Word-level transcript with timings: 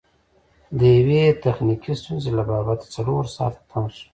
د 0.77 0.79
یوې 0.97 1.21
تخنیکي 1.43 1.93
ستونزې 2.01 2.31
له 2.37 2.43
با 2.49 2.57
بته 2.67 2.87
څلور 2.95 3.23
ساعته 3.35 3.61
تم 3.69 3.85
سو. 3.95 4.05